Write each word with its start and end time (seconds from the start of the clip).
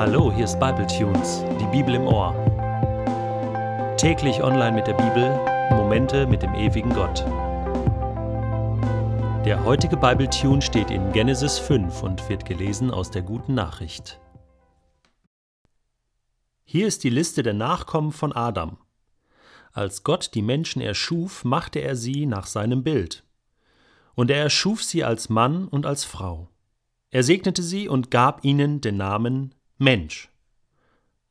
Hallo, 0.00 0.32
hier 0.32 0.46
ist 0.46 0.58
Bible 0.58 0.86
Tunes, 0.86 1.44
die 1.60 1.66
Bibel 1.66 1.94
im 1.94 2.06
Ohr. 2.06 2.32
Täglich 3.98 4.42
online 4.42 4.72
mit 4.72 4.86
der 4.86 4.94
Bibel, 4.94 5.28
Momente 5.76 6.26
mit 6.26 6.40
dem 6.40 6.54
ewigen 6.54 6.88
Gott. 6.94 7.22
Der 9.44 9.62
heutige 9.62 9.98
Bible 9.98 10.30
Tune 10.30 10.62
steht 10.62 10.90
in 10.90 11.12
Genesis 11.12 11.58
5 11.58 12.02
und 12.02 12.26
wird 12.30 12.46
gelesen 12.46 12.90
aus 12.90 13.10
der 13.10 13.20
guten 13.20 13.52
Nachricht. 13.52 14.18
Hier 16.64 16.86
ist 16.86 17.04
die 17.04 17.10
Liste 17.10 17.42
der 17.42 17.52
Nachkommen 17.52 18.12
von 18.12 18.32
Adam. 18.32 18.78
Als 19.70 20.02
Gott 20.02 20.30
die 20.32 20.40
Menschen 20.40 20.80
erschuf, 20.80 21.44
machte 21.44 21.80
er 21.80 21.94
sie 21.94 22.24
nach 22.24 22.46
seinem 22.46 22.82
Bild. 22.82 23.22
Und 24.14 24.30
er 24.30 24.44
erschuf 24.44 24.82
sie 24.82 25.04
als 25.04 25.28
Mann 25.28 25.68
und 25.68 25.84
als 25.84 26.04
Frau. 26.04 26.48
Er 27.10 27.22
segnete 27.22 27.62
sie 27.62 27.86
und 27.86 28.10
gab 28.10 28.46
ihnen 28.46 28.80
den 28.80 28.96
Namen 28.96 29.54
Mensch. 29.80 30.28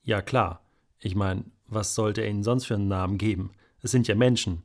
Ja 0.01 0.23
klar, 0.23 0.63
ich 0.97 1.13
meine, 1.13 1.45
was 1.67 1.93
sollte 1.93 2.21
er 2.21 2.29
ihnen 2.29 2.43
sonst 2.43 2.65
für 2.65 2.73
einen 2.73 2.87
Namen 2.87 3.19
geben? 3.19 3.51
Es 3.83 3.91
sind 3.91 4.07
ja 4.07 4.15
Menschen. 4.15 4.63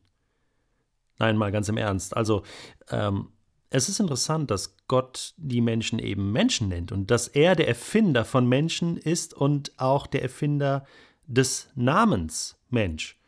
Nein, 1.19 1.37
mal 1.37 1.53
ganz 1.53 1.69
im 1.69 1.77
Ernst. 1.77 2.17
Also, 2.17 2.45
ähm, 2.89 3.29
es 3.69 3.91
ist 3.91 4.01
interessant, 4.01 4.51
dass 4.51 4.77
Gott 4.89 5.35
die 5.37 5.61
Menschen 5.61 5.99
eben 5.99 6.33
Menschen 6.33 6.69
nennt 6.69 6.93
und 6.93 7.11
dass 7.11 7.29
er 7.29 7.57
der 7.57 7.69
Erfinder 7.69 8.25
von 8.25 8.49
Menschen 8.49 8.97
ist 8.97 9.35
und 9.35 9.79
auch 9.79 10.07
der 10.07 10.23
Erfinder 10.23 10.87
des 11.27 11.69
Namens 11.75 12.57
Mensch. 12.71 13.19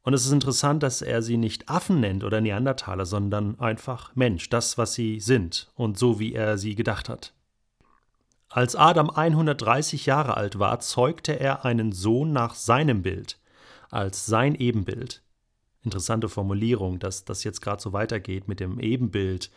Und 0.00 0.14
es 0.14 0.24
ist 0.24 0.32
interessant, 0.32 0.82
dass 0.82 1.02
er 1.02 1.20
sie 1.20 1.36
nicht 1.36 1.68
Affen 1.68 2.00
nennt 2.00 2.24
oder 2.24 2.40
Neandertaler, 2.40 3.04
sondern 3.04 3.60
einfach 3.60 4.16
Mensch, 4.16 4.48
das, 4.48 4.78
was 4.78 4.94
sie 4.94 5.20
sind 5.20 5.70
und 5.74 5.98
so, 5.98 6.18
wie 6.18 6.32
er 6.32 6.56
sie 6.56 6.76
gedacht 6.76 7.10
hat. 7.10 7.34
Als 8.56 8.74
Adam 8.74 9.10
130 9.10 10.06
Jahre 10.06 10.38
alt 10.38 10.58
war, 10.58 10.80
zeugte 10.80 11.38
er 11.38 11.66
einen 11.66 11.92
Sohn 11.92 12.32
nach 12.32 12.54
seinem 12.54 13.02
Bild, 13.02 13.38
als 13.90 14.24
sein 14.24 14.54
Ebenbild. 14.54 15.22
Interessante 15.82 16.30
Formulierung, 16.30 16.98
dass 16.98 17.26
das 17.26 17.44
jetzt 17.44 17.60
gerade 17.60 17.82
so 17.82 17.92
weitergeht 17.92 18.48
mit 18.48 18.60
dem 18.60 18.80
Ebenbild. 18.80 19.50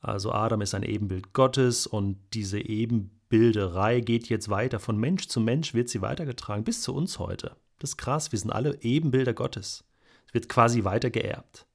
Also 0.00 0.32
Adam 0.32 0.62
ist 0.62 0.74
ein 0.74 0.82
Ebenbild 0.82 1.34
Gottes 1.34 1.86
und 1.86 2.16
diese 2.32 2.58
Ebenbilderei 2.58 4.00
geht 4.00 4.30
jetzt 4.30 4.48
weiter. 4.48 4.80
Von 4.80 4.96
Mensch 4.96 5.28
zu 5.28 5.40
Mensch 5.40 5.74
wird 5.74 5.90
sie 5.90 6.00
weitergetragen 6.00 6.64
bis 6.64 6.80
zu 6.80 6.94
uns 6.94 7.18
heute. 7.18 7.54
Das 7.80 7.90
ist 7.90 7.96
krass, 7.98 8.32
wir 8.32 8.38
sind 8.38 8.50
alle 8.50 8.80
Ebenbilder 8.80 9.34
Gottes. 9.34 9.84
Es 10.26 10.32
wird 10.32 10.48
quasi 10.48 10.84
weiter 10.84 11.10
geerbt. 11.10 11.66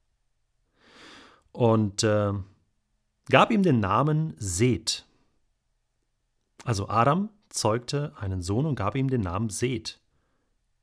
Und 1.52 2.02
äh, 2.02 2.32
gab 3.30 3.52
ihm 3.52 3.62
den 3.62 3.78
Namen 3.78 4.34
Seth. 4.38 5.06
Also 6.64 6.88
Adam 6.88 7.28
zeugte 7.50 8.14
einen 8.18 8.42
Sohn 8.42 8.66
und 8.66 8.74
gab 8.74 8.96
ihm 8.96 9.08
den 9.08 9.20
Namen 9.20 9.50
Seth. 9.50 10.00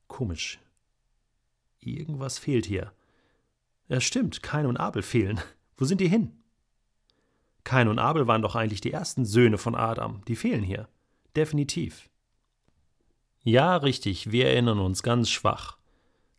Komisch. 0.07 0.59
Irgendwas 1.79 2.37
fehlt 2.37 2.67
hier. 2.67 2.93
Ja, 3.87 3.99
stimmt, 3.99 4.43
Kain 4.43 4.67
und 4.67 4.77
Abel 4.77 5.01
fehlen. 5.01 5.41
Wo 5.77 5.85
sind 5.85 5.99
die 5.99 6.07
hin? 6.07 6.31
Kain 7.63 7.87
und 7.87 7.99
Abel 7.99 8.27
waren 8.27 8.41
doch 8.41 8.55
eigentlich 8.55 8.81
die 8.81 8.93
ersten 8.93 9.25
Söhne 9.25 9.57
von 9.57 9.75
Adam. 9.75 10.21
Die 10.27 10.35
fehlen 10.35 10.63
hier. 10.63 10.87
Definitiv. 11.35 12.09
Ja, 13.43 13.75
richtig, 13.77 14.31
wir 14.31 14.47
erinnern 14.47 14.79
uns 14.79 15.01
ganz 15.01 15.29
schwach. 15.29 15.77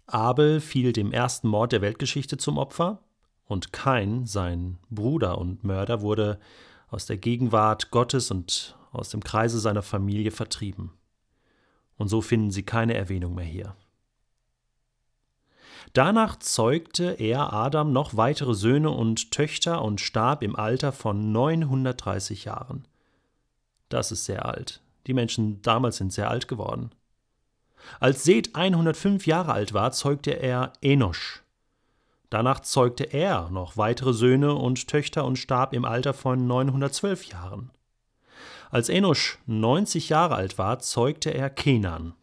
Abel 0.07 0.61
fiel 0.61 0.93
dem 0.93 1.13
ersten 1.13 1.49
Mord 1.49 1.73
der 1.73 1.81
Weltgeschichte 1.81 2.37
zum 2.37 2.59
Opfer 2.59 3.01
und 3.47 3.73
Kain, 3.73 4.27
sein 4.27 4.79
Bruder 4.91 5.39
und 5.39 5.65
Mörder, 5.65 6.01
wurde 6.01 6.39
aus 6.93 7.07
der 7.07 7.17
Gegenwart 7.17 7.91
Gottes 7.91 8.31
und 8.31 8.77
aus 8.93 9.09
dem 9.09 9.25
Kreise 9.25 9.59
seiner 9.59 9.83
Familie 9.83 10.31
vertrieben. 10.31 10.93
Und 11.97 12.09
so 12.09 12.21
finden 12.21 12.51
sie 12.51 12.63
keine 12.63 12.95
Erwähnung 12.95 13.35
mehr 13.35 13.47
hier. 13.47 13.75
Danach 15.95 16.39
zeugte 16.39 17.13
er 17.13 17.53
Adam 17.53 17.93
noch 17.93 18.17
weitere 18.17 18.55
Söhne 18.55 18.91
und 18.91 19.31
Töchter 19.31 19.83
und 19.83 20.01
starb 20.01 20.43
im 20.43 20.55
Alter 20.55 20.93
von 20.93 21.33
930 21.33 22.45
Jahren. 22.45 22.87
Das 23.89 24.13
ist 24.13 24.25
sehr 24.25 24.47
alt. 24.47 24.81
Die 25.07 25.15
Menschen 25.15 25.61
damals 25.63 25.97
sind 25.97 26.13
sehr 26.13 26.31
alt 26.31 26.47
geworden. 26.47 26.91
Als 28.01 28.25
Seth 28.25 28.55
105 28.55 29.27
Jahre 29.27 29.53
alt 29.53 29.75
war, 29.75 29.93
zeugte 29.93 30.31
er 30.31 30.73
Enosch. 30.83 31.42
Danach 32.33 32.61
zeugte 32.61 33.05
er 33.05 33.51
noch 33.51 33.77
weitere 33.77 34.15
Söhne 34.15 34.55
und 34.55 34.89
Töchter 34.89 35.27
und 35.27 35.37
starb 35.37 35.75
im 35.75 35.85
Alter 35.85 36.15
von 36.15 36.47
912 36.47 37.27
Jahren. 37.27 37.71
Als 38.71 38.89
Enosch 38.89 39.39
90 39.45 40.09
Jahre 40.09 40.37
alt 40.37 40.57
war, 40.57 40.79
zeugte 40.79 41.29
er 41.35 41.51
Kenan. 41.51 42.15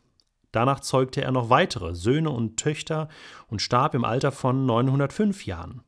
Danach 0.51 0.79
zeugte 0.79 1.21
er 1.21 1.31
noch 1.31 1.51
weitere 1.51 1.93
Söhne 1.93 2.31
und 2.31 2.57
Töchter 2.57 3.07
und 3.49 3.61
starb 3.61 3.93
im 3.93 4.03
Alter 4.03 4.31
von 4.31 4.65
905 4.65 5.45
Jahren. 5.45 5.83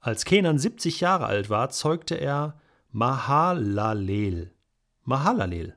Als 0.00 0.24
Kenan 0.24 0.58
70 0.58 1.02
Jahre 1.02 1.26
alt 1.26 1.50
war, 1.50 1.68
zeugte 1.68 2.14
er 2.14 2.58
Mahalalel. 2.92 4.54
Mahalalel. 5.04 5.76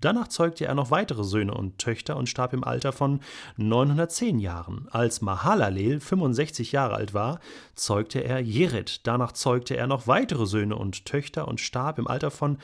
Danach 0.00 0.28
zeugte 0.28 0.66
er 0.66 0.74
noch 0.74 0.90
weitere 0.90 1.24
Söhne 1.24 1.54
und 1.54 1.78
Töchter 1.78 2.16
und 2.16 2.28
starb 2.28 2.52
im 2.52 2.64
Alter 2.64 2.92
von 2.92 3.20
910 3.56 4.38
Jahren. 4.38 4.88
Als 4.90 5.22
Mahalalel 5.22 6.00
65 6.00 6.72
Jahre 6.72 6.96
alt 6.96 7.14
war, 7.14 7.40
zeugte 7.74 8.22
er 8.22 8.40
Jered. 8.40 9.06
Danach 9.06 9.32
zeugte 9.32 9.74
er 9.76 9.86
noch 9.86 10.06
weitere 10.06 10.44
Söhne 10.46 10.76
und 10.76 11.06
Töchter 11.06 11.48
und 11.48 11.60
starb 11.60 11.98
im 11.98 12.06
Alter 12.06 12.30
von 12.30 12.58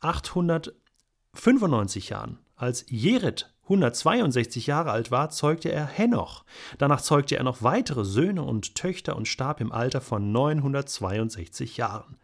895 0.00 2.08
Jahren. 2.08 2.40
Als 2.56 2.84
Jered 2.88 3.48
162 3.64 4.66
Jahre 4.66 4.90
alt 4.90 5.12
war, 5.12 5.30
zeugte 5.30 5.70
er 5.70 5.86
Henoch. 5.86 6.44
Danach 6.78 7.00
zeugte 7.00 7.36
er 7.36 7.44
noch 7.44 7.62
weitere 7.62 8.04
Söhne 8.04 8.42
und 8.42 8.74
Töchter 8.74 9.16
und 9.16 9.28
starb 9.28 9.60
im 9.60 9.70
Alter 9.70 10.00
von 10.00 10.32
962 10.32 11.76
Jahren. 11.76 12.16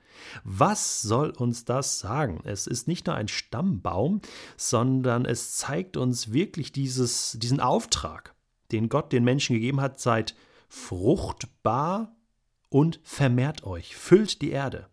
Was 0.45 1.03
soll 1.03 1.31
uns 1.31 1.65
das 1.65 1.99
sagen? 1.99 2.41
Es 2.45 2.67
ist 2.67 2.89
nicht 2.89 3.07
nur 3.07 3.15
ein 3.15 3.29
Stammbaum, 3.29 4.21
sondern 4.57 5.25
es 5.25 5.57
zeigt 5.57 5.97
uns 5.97 6.33
wirklich 6.33 6.73
dieses, 6.73 7.37
diesen 7.39 7.61
Auftrag, 7.61 8.35
den 8.73 8.89
Gott 8.89 9.13
den 9.13 9.25
Menschen 9.25 9.55
gegeben 9.55 9.81
hat, 9.81 10.01
seid 10.01 10.35
fruchtbar 10.69 12.15
und 12.69 13.01
vermehrt 13.03 13.65
euch, 13.65 13.97
füllt 13.97 14.43
die 14.43 14.51
Erde. 14.51 14.89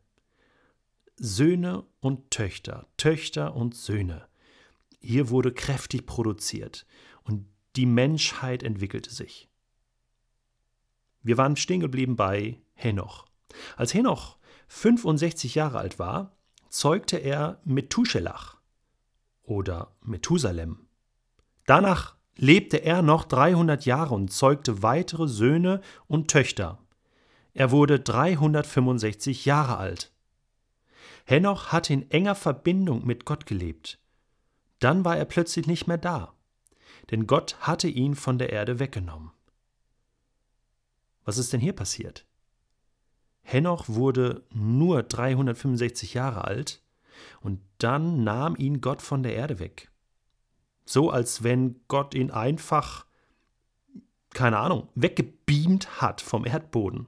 Söhne 1.17 1.85
und 2.01 2.31
Töchter, 2.31 2.87
Töchter 2.97 3.55
und 3.55 3.75
Söhne. 3.75 4.27
Hier 4.99 5.29
wurde 5.29 5.53
kräftig 5.53 6.05
produziert 6.05 6.85
und 7.23 7.45
die 7.75 7.85
Menschheit 7.85 8.63
entwickelte 8.63 9.11
sich. 9.11 9.49
Wir 11.21 11.37
waren 11.37 11.55
stehen 11.55 11.79
geblieben 11.79 12.15
bei 12.15 12.59
Henoch. 12.73 13.25
Als 13.77 13.93
Henoch 13.93 14.37
65 14.67 15.55
Jahre 15.55 15.79
alt 15.79 15.99
war, 15.99 16.35
zeugte 16.69 17.17
er 17.17 17.59
Methuselach 17.63 18.57
oder 19.43 19.95
Methusalem. 20.01 20.87
Danach 21.65 22.15
lebte 22.37 22.77
er 22.77 23.01
noch 23.01 23.23
300 23.25 23.85
Jahre 23.85 24.13
und 24.13 24.31
zeugte 24.31 24.83
weitere 24.83 25.27
Söhne 25.27 25.81
und 26.07 26.29
Töchter. 26.29 26.79
Er 27.53 27.71
wurde 27.71 27.99
365 27.99 29.45
Jahre 29.45 29.77
alt. 29.77 30.11
Henoch 31.25 31.71
hatte 31.71 31.93
in 31.93 32.11
enger 32.11 32.35
Verbindung 32.35 33.05
mit 33.05 33.25
Gott 33.25 33.45
gelebt. 33.45 33.99
Dann 34.79 35.05
war 35.05 35.17
er 35.17 35.25
plötzlich 35.25 35.65
nicht 35.65 35.87
mehr 35.87 35.97
da, 35.97 36.33
denn 37.09 37.25
Gott 37.25 37.55
hatte 37.61 37.87
ihn 37.87 38.13
von 38.15 38.37
der 38.37 38.51
Erde 38.51 38.79
weggenommen. 38.79 39.31
Was 41.23 41.37
ist 41.37 41.53
denn 41.53 41.61
hier 41.61 41.73
passiert? 41.73 42.25
Henoch 43.47 43.85
wurde 43.87 44.41
nur 44.51 45.03
365 45.03 46.15
Jahre 46.15 46.45
alt 46.45 46.81
und 47.41 47.61
dann 47.77 48.23
nahm 48.23 48.55
ihn 48.57 48.81
Gott 48.81 49.03
von 49.03 49.21
der 49.21 49.35
Erde 49.35 49.59
weg. 49.59 49.91
So 50.83 51.11
als 51.11 51.43
wenn 51.43 51.79
Gott 51.87 52.15
ihn 52.15 52.31
einfach, 52.31 53.05
keine 54.33 54.57
Ahnung, 54.57 54.89
weggebeamt 54.95 56.01
hat 56.01 56.21
vom 56.21 56.43
Erdboden. 56.43 57.05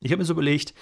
Ich 0.00 0.10
habe 0.10 0.20
mir 0.20 0.24
so 0.24 0.32
überlegt, 0.32 0.72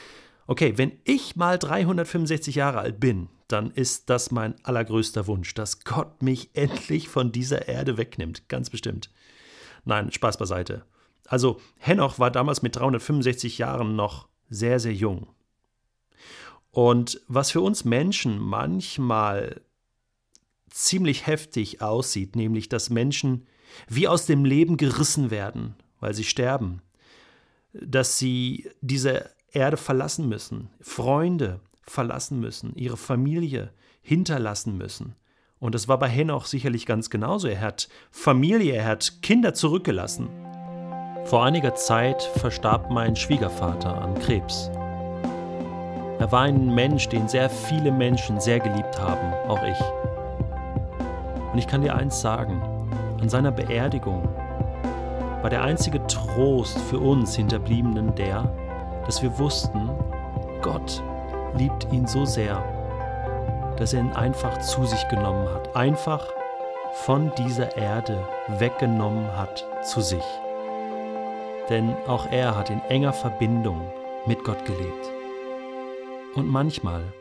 okay, 0.47 0.79
wenn 0.79 0.93
ich 1.03 1.35
mal 1.35 1.59
365 1.59 2.55
Jahre 2.55 2.79
alt 2.79 3.01
bin, 3.01 3.29
dann 3.49 3.73
ist 3.73 4.09
das 4.09 4.31
mein 4.31 4.55
allergrößter 4.65 5.27
Wunsch, 5.27 5.53
dass 5.55 5.83
Gott 5.83 6.23
mich 6.23 6.51
endlich 6.55 7.09
von 7.09 7.33
dieser 7.33 7.67
Erde 7.67 7.97
wegnimmt, 7.97 8.49
ganz 8.49 8.71
bestimmt. 8.71 9.11
Nein, 9.85 10.13
Spaß 10.13 10.37
beiseite. 10.37 10.85
Also 11.27 11.61
Henoch 11.79 12.21
war 12.21 12.31
damals 12.31 12.63
mit 12.63 12.77
365 12.77 13.59
Jahren 13.59 13.97
noch 13.97 14.29
sehr, 14.49 14.81
sehr 14.81 14.95
jung. 14.95 15.29
Und 16.71 17.21
was 17.27 17.51
für 17.51 17.61
uns 17.61 17.85
Menschen 17.85 18.39
manchmal 18.39 19.63
ziemlich 20.71 21.27
heftig 21.27 21.81
aussieht, 21.81 22.37
nämlich 22.37 22.69
dass 22.69 22.91
Menschen 22.91 23.47
wie 23.89 24.09
aus 24.09 24.27
dem 24.27 24.45
Leben 24.45 24.77
gerissen 24.77 25.31
werden, 25.31 25.75
weil 26.01 26.15
sie 26.15 26.25
sterben, 26.25 26.83
dass 27.73 28.19
sie 28.19 28.71
diese 28.81 29.31
Erde 29.51 29.77
verlassen 29.77 30.29
müssen, 30.29 30.69
Freunde 30.81 31.61
verlassen 31.83 32.41
müssen, 32.41 32.75
ihre 32.75 32.97
Familie 32.97 33.73
hinterlassen 34.03 34.77
müssen 34.77 35.17
Und 35.59 35.75
es 35.75 35.89
war 35.89 35.99
bei 35.99 36.09
Henoch 36.09 36.47
sicherlich 36.47 36.87
ganz 36.87 37.11
genauso. 37.11 37.49
Er 37.49 37.61
hat 37.61 37.89
Familie, 38.11 38.75
er 38.75 38.85
hat 38.85 39.23
Kinder 39.23 39.55
zurückgelassen. 39.55 40.29
Vor 41.27 41.45
einiger 41.45 41.75
Zeit 41.75 42.23
verstarb 42.23 42.89
mein 42.89 43.17
Schwiegervater 43.17 44.01
an 44.01 44.15
Krebs. 44.15 44.71
Er 46.21 46.31
war 46.31 46.43
ein 46.43 46.73
Mensch, 46.73 47.09
den 47.09 47.27
sehr 47.27 47.51
viele 47.51 47.91
Menschen 47.91 48.39
sehr 48.39 48.61
geliebt 48.61 49.01
haben, 49.01 49.33
auch 49.49 49.61
ich. 49.65 49.81
Und 51.53 51.59
ich 51.59 51.67
kann 51.67 51.83
dir 51.83 51.97
eins 51.97 52.21
sagen, 52.21 52.63
an 53.21 53.29
seiner 53.29 53.51
Beerdigung 53.51 54.23
war 55.43 55.51
der 55.51 55.65
einzige 55.65 56.07
Trost 56.07 56.79
für 56.79 57.01
uns 57.01 57.35
Hinterbliebenen 57.35 58.15
der, 58.15 58.49
dass 59.05 59.21
wir 59.21 59.37
wussten, 59.37 59.91
Gott 60.63 61.03
liebt 61.57 61.93
ihn 61.93 62.07
so 62.07 62.25
sehr, 62.25 62.63
dass 63.79 63.95
er 63.95 64.01
ihn 64.03 64.13
einfach 64.13 64.61
zu 64.61 64.87
sich 64.87 65.09
genommen 65.09 65.49
hat, 65.53 65.75
einfach 65.75 66.25
von 66.93 67.33
dieser 67.37 67.77
Erde 67.77 68.17
weggenommen 68.47 69.37
hat 69.37 69.67
zu 69.83 70.01
sich 70.01 70.23
denn 71.69 71.95
auch 72.07 72.27
er 72.27 72.57
hat 72.57 72.71
in 72.71 72.81
enger 72.83 73.13
Verbindung 73.13 73.91
mit 74.27 74.45
Gott 74.45 74.65
gelebt. 74.65 75.11
Und 76.35 76.49
manchmal 76.49 77.13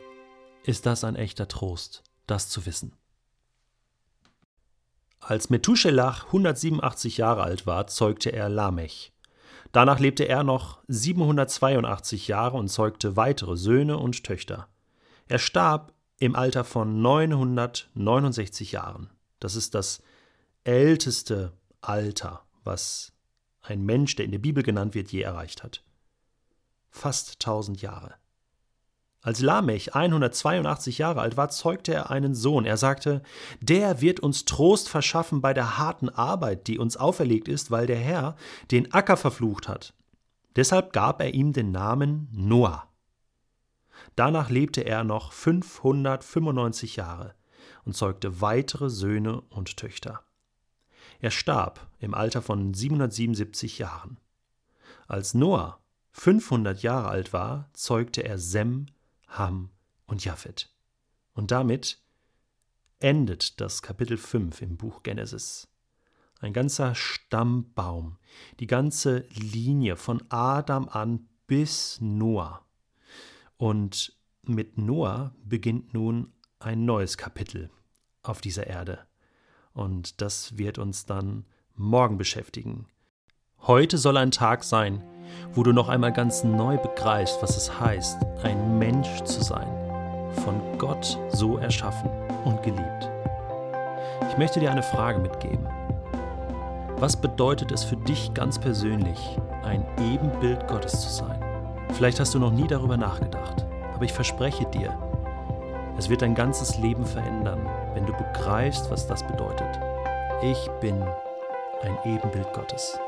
ist 0.62 0.86
das 0.86 1.04
ein 1.04 1.16
echter 1.16 1.48
Trost, 1.48 2.02
das 2.26 2.48
zu 2.48 2.66
wissen. 2.66 2.92
Als 5.20 5.50
Methuselach 5.50 6.26
187 6.26 7.16
Jahre 7.16 7.42
alt 7.42 7.66
war, 7.66 7.86
zeugte 7.86 8.30
er 8.30 8.48
Lamech. 8.48 9.12
Danach 9.72 9.98
lebte 9.98 10.28
er 10.28 10.44
noch 10.44 10.78
782 10.86 12.28
Jahre 12.28 12.56
und 12.56 12.68
zeugte 12.68 13.16
weitere 13.16 13.56
Söhne 13.56 13.98
und 13.98 14.22
Töchter. 14.22 14.68
Er 15.28 15.38
starb 15.38 15.92
im 16.18 16.36
Alter 16.36 16.64
von 16.64 17.02
969 17.02 18.72
Jahren. 18.72 19.10
Das 19.40 19.56
ist 19.56 19.74
das 19.74 20.02
älteste 20.64 21.52
Alter, 21.80 22.42
was 22.64 23.12
ein 23.68 23.84
Mensch, 23.84 24.16
der 24.16 24.24
in 24.24 24.32
der 24.32 24.38
Bibel 24.38 24.62
genannt 24.62 24.94
wird, 24.94 25.10
je 25.12 25.22
erreicht 25.22 25.62
hat. 25.62 25.82
Fast 26.90 27.40
tausend 27.40 27.82
Jahre. 27.82 28.14
Als 29.26 29.40
Lamech 29.40 29.94
182 29.94 30.98
Jahre 30.98 31.20
alt 31.20 31.36
war, 31.36 31.48
zeugte 31.48 31.92
er 31.92 32.10
einen 32.10 32.34
Sohn. 32.34 32.64
Er 32.64 32.76
sagte, 32.76 33.22
der 33.60 34.00
wird 34.00 34.20
uns 34.20 34.44
Trost 34.44 34.88
verschaffen 34.88 35.40
bei 35.40 35.52
der 35.52 35.78
harten 35.78 36.08
Arbeit, 36.08 36.68
die 36.68 36.78
uns 36.78 36.96
auferlegt 36.96 37.48
ist, 37.48 37.72
weil 37.72 37.88
der 37.88 37.98
Herr 37.98 38.36
den 38.70 38.92
Acker 38.92 39.16
verflucht 39.16 39.66
hat. 39.66 39.94
Deshalb 40.54 40.92
gab 40.92 41.20
er 41.20 41.34
ihm 41.34 41.52
den 41.52 41.72
Namen 41.72 42.28
Noah. 42.32 42.88
Danach 44.14 44.48
lebte 44.48 44.82
er 44.82 45.02
noch 45.02 45.32
595 45.32 46.94
Jahre 46.94 47.34
und 47.84 47.96
zeugte 47.96 48.40
weitere 48.40 48.88
Söhne 48.88 49.40
und 49.50 49.76
Töchter. 49.76 50.22
Er 51.20 51.30
starb 51.30 51.88
im 51.98 52.14
Alter 52.14 52.42
von 52.42 52.74
777 52.74 53.78
Jahren. 53.78 54.18
Als 55.06 55.34
Noah 55.34 55.80
500 56.12 56.82
Jahre 56.82 57.08
alt 57.08 57.32
war, 57.32 57.68
zeugte 57.72 58.22
er 58.22 58.38
Sem, 58.38 58.86
Ham 59.28 59.70
und 60.06 60.24
Japhet. 60.24 60.70
Und 61.34 61.50
damit 61.50 61.98
endet 62.98 63.60
das 63.60 63.82
Kapitel 63.82 64.16
5 64.16 64.62
im 64.62 64.76
Buch 64.76 65.02
Genesis. 65.02 65.68
Ein 66.40 66.52
ganzer 66.52 66.94
Stammbaum, 66.94 68.18
die 68.60 68.66
ganze 68.66 69.26
Linie 69.30 69.96
von 69.96 70.22
Adam 70.28 70.88
an 70.88 71.28
bis 71.46 71.98
Noah. 72.00 72.64
Und 73.56 74.16
mit 74.42 74.78
Noah 74.78 75.34
beginnt 75.44 75.94
nun 75.94 76.32
ein 76.58 76.84
neues 76.84 77.16
Kapitel 77.16 77.70
auf 78.22 78.40
dieser 78.40 78.66
Erde. 78.66 79.06
Und 79.76 80.22
das 80.22 80.56
wird 80.56 80.78
uns 80.78 81.04
dann 81.04 81.44
morgen 81.74 82.16
beschäftigen. 82.16 82.86
Heute 83.66 83.98
soll 83.98 84.16
ein 84.16 84.30
Tag 84.30 84.64
sein, 84.64 85.02
wo 85.52 85.62
du 85.62 85.72
noch 85.72 85.90
einmal 85.90 86.12
ganz 86.12 86.44
neu 86.44 86.78
begreifst, 86.78 87.42
was 87.42 87.58
es 87.58 87.78
heißt, 87.78 88.16
ein 88.42 88.78
Mensch 88.78 89.22
zu 89.24 89.44
sein, 89.44 89.68
von 90.44 90.78
Gott 90.78 91.18
so 91.28 91.58
erschaffen 91.58 92.08
und 92.46 92.62
geliebt. 92.62 93.10
Ich 94.30 94.38
möchte 94.38 94.60
dir 94.60 94.70
eine 94.70 94.82
Frage 94.82 95.18
mitgeben. 95.18 95.66
Was 96.96 97.20
bedeutet 97.20 97.70
es 97.70 97.84
für 97.84 97.96
dich 97.96 98.32
ganz 98.32 98.58
persönlich, 98.58 99.38
ein 99.62 99.84
Ebenbild 100.00 100.66
Gottes 100.68 101.02
zu 101.02 101.10
sein? 101.10 101.42
Vielleicht 101.92 102.18
hast 102.18 102.32
du 102.32 102.38
noch 102.38 102.52
nie 102.52 102.66
darüber 102.66 102.96
nachgedacht, 102.96 103.66
aber 103.94 104.04
ich 104.04 104.12
verspreche 104.14 104.64
dir, 104.66 104.98
es 105.98 106.08
wird 106.08 106.22
dein 106.22 106.34
ganzes 106.34 106.78
Leben 106.78 107.04
verändern, 107.04 107.60
wenn 107.96 108.06
du 108.06 108.12
begreifst, 108.12 108.90
was 108.90 109.06
das 109.06 109.26
bedeutet. 109.26 109.80
Ich 110.42 110.68
bin 110.80 111.02
ein 111.82 111.98
Ebenbild 112.04 112.52
Gottes. 112.52 112.98